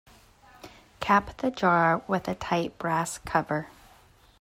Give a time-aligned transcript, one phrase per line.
[0.99, 3.67] Cap the jar with a tight brass cover.